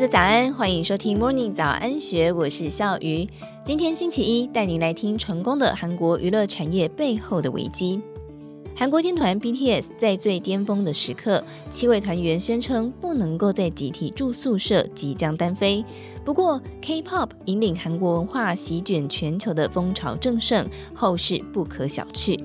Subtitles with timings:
[0.00, 3.28] 大家早安，欢迎收听 Morning 早安学，我是笑鱼。
[3.62, 8.00] 今天星期一，带您来听成功的韩国娱乐产业背后的危机。
[8.74, 15.84] 韩国天团 BTS 在最巅峰的时刻，七位团员宣称不能够在集体住宿舍，即将单飞。
[16.24, 22.42] 不过，K-pop 引领韩国文化席卷全球的风潮正盛，后势不可小觑。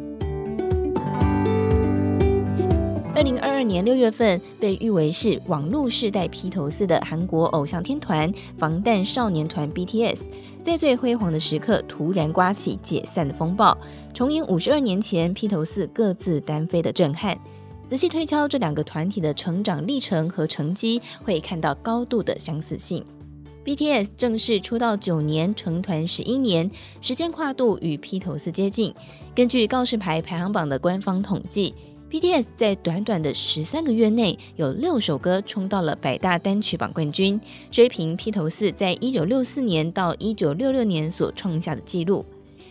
[3.16, 10.20] 二零二二年六月份，被誉为是网络世代披头四的韩国偶像天团防弹少年团 BTS，
[10.62, 13.78] 在最辉煌的时刻突然刮起解散的风暴，
[14.14, 17.40] 重演五十二年前披头四各自单飞的震撼。
[17.88, 23.06] 仔细推敲这两个团体的成长历程和成绩，会看到高度的相似性。
[23.64, 28.94] BTS 正式出道九年，成团十一年，时间跨度与披头四接近。
[29.34, 31.74] 根据告示牌排行榜的官方统计。
[32.12, 42.24] BTS 在短短的十三个月内，有六首歌冲到了百大单曲榜冠军，追平披头四在一九六四年到一九六六年所创下的纪录。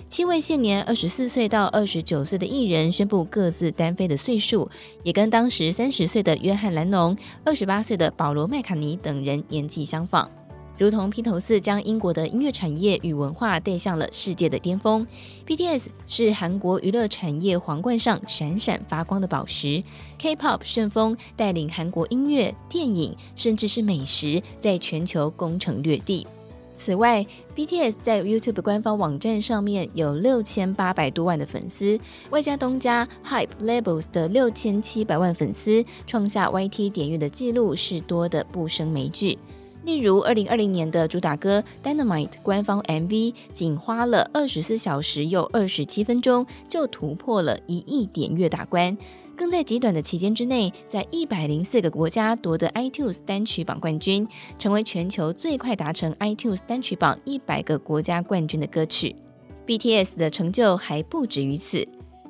[0.06, 4.70] 七位现年二十四岁到二十九岁的艺人宣布各自单飞的岁数，
[5.02, 10.30] 也跟当时三十岁的约翰·兰农、二十八岁的保罗·麦卡尼等人年纪相仿。
[10.76, 15.06] 如同披头四将英国的音乐产业与文化带向了世界的巅峰
[15.46, 19.82] ，BTS 是韩国娱乐产业皇冠上闪闪发光的宝石。
[20.18, 26.26] K-pop 旋风带领韩国音乐、电影，甚至是美食，在全球攻城略地。
[26.76, 31.96] 此外，BTS 在 YouTube 官方网站上面有六千八百多万的粉丝，
[32.30, 39.38] 外加东家 Hype Labels 的六千七百万粉丝，创下 YT 点阅的记录是多的不胜枚举。
[39.84, 48.96] 例如，二零二零年的主打歌《Dynamite》官方 MV 仅花了二十四小时又二十七分钟，就突破了一亿点阅大关，
[49.36, 54.26] 更在极短的期间之内，在一百零四个国家夺得 iTunes 单曲榜冠军，
[54.58, 59.14] 成为全球最快达成 iTunes 单曲榜一百个国家冠军的歌曲。
[59.66, 61.86] BTS 的成就还不止于此，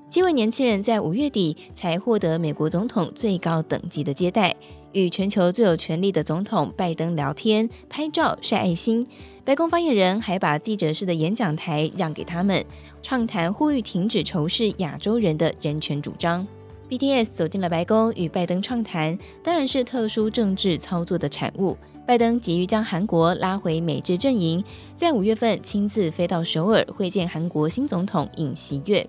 [0.08, 4.56] 七位年轻人在五月底才获得美国总统最高等级的接待。
[4.94, 9.06] 与全球最有权力的总统拜登聊天、拍照、晒爱心，
[9.44, 12.64] 白宫发言人还把记者室的演讲台让给他们，
[13.02, 16.46] 畅谈呼吁停止仇视亚洲人的人权主张。
[16.88, 21.76] BTS 走进了白宫与拜登畅谈，当然是特殊政治操作的产物。
[22.06, 24.62] 拜登急于将韩国拉回美制阵营，
[24.94, 29.04] 在五月份亲自飞到首尔会见韩国新总统尹锡悦。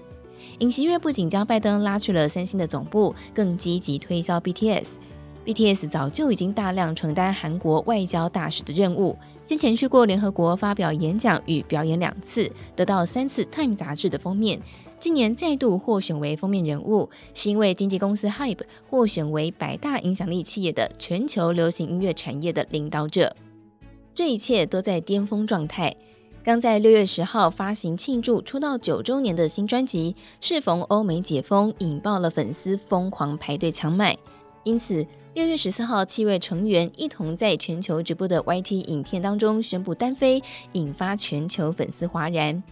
[0.60, 4.96] 尹锡悦不仅将拜登拉去了三星的总部，更积极推销 BTS。
[5.46, 14.60] BTS 早就已经大量承担韩国外交大使的任务，先前去过联合国发表演讲与表演两次，得到三次《Time》杂志的封面。
[15.00, 23.36] 今年再度获选为封面人物，是因为经纪公司 Hype 获选为百大影响力企业的全球流行音乐产业的领导者。
[24.16, 25.96] 这一切都在巅峰状态。
[26.44, 34.18] 刚在六月十号发行庆祝出道九周年的新专辑，适逢欧美解封，引爆了粉丝疯狂排队抢买，
[34.64, 35.06] 因此。
[35.36, 40.42] 六月十四号，七位成员一同在全球直播的 YT 影片当中宣布单飞，
[40.72, 42.64] 引发全球粉丝哗然。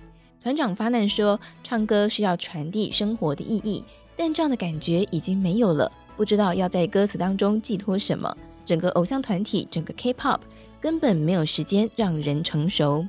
[0.41, 3.83] 团长发难说：“唱歌是要传递生活的意义，
[4.15, 8.33] 但这样的感觉已经没有了，不知道要在歌词当中寄托什么。
[8.65, 10.39] 整个偶像团体，整个 K-pop
[10.79, 13.05] 根本没有时间让人成熟。”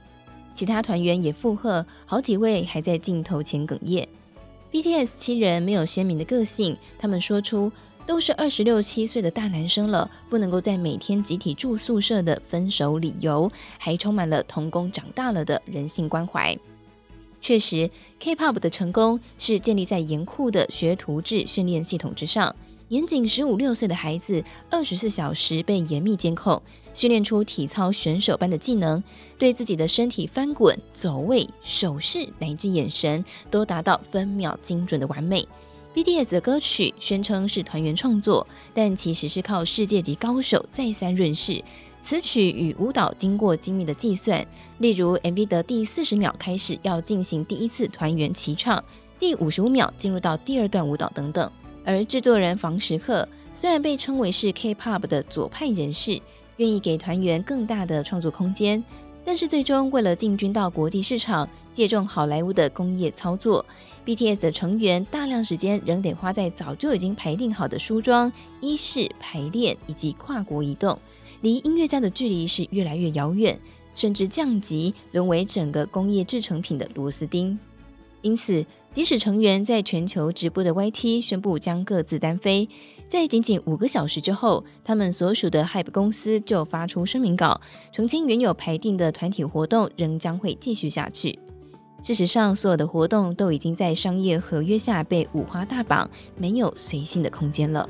[0.52, 4.08] 其他团员也附和，好几位还在镜头前哽咽。
[4.72, 7.70] BTS 七人没有鲜明的个性，他们说出。
[8.06, 16.56] 都是二十六七岁的大男生了，不能够在每天集体住宿舍的分手理由，还充满了童工长大了的人性关怀。
[17.40, 22.54] 确实，K-pop 的成功是建立在严酷的学徒制训练系统之上，
[22.88, 26.60] 年仅十五六岁的孩子，二十四小时被严密监控，
[26.94, 29.02] 训练出体操选手般的技能，
[29.38, 35.46] 对自己的身体翻滚、走位、手势乃至眼神，都达到分秒精准的完美。
[35.94, 41.62] BTS 的歌曲宣称是团员创作，但其实是靠世界级高手再三润饰。
[42.02, 44.44] 词曲与舞蹈经过精密的计算，
[44.78, 48.82] 例如 MV 的第四十秒开始要进行第一次团员齐唱，
[49.20, 51.48] 第五十五秒进入到第二段舞蹈等等。
[51.84, 56.20] 而制作人房时赫虽然被称为是 K-pop 的左派人士，
[56.56, 58.82] 愿意给团员更大的创作空间。
[59.24, 63.64] 但是最终，为了进军到国际市场，借重好莱坞的工业操作
[64.04, 70.98] ，BTS 的成员大量时间仍得花在早就已经排定好的梳妆、衣饰、排练以及跨国移动，
[71.40, 73.58] 离音乐家的距离是越来越遥远，
[73.94, 77.58] 甚至降级，沦为整个工业制成品的螺丝钉。
[78.22, 82.66] 因此，即使成员在全球直播的 YT 宣布将各自单飞，
[83.06, 87.60] 在仅仅五个小时之后，他们所属的 HYBE 公司就发出声明稿，
[87.92, 91.38] 澄清原有排定的团体活动仍将会继续下去。
[92.04, 97.88] 事实上，所有的活动都已经在商业合约下被五花大绑，没有随性的空间了。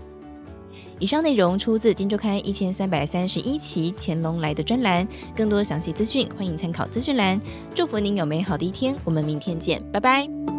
[1.00, 5.06] 以上内容出自《金周刊》一千三百三十一期《乾隆来的》专栏，
[5.36, 7.40] 更多详细资讯欢迎参考资讯栏。
[7.74, 10.53] 祝福您有美好的一天，我们明天见，拜拜。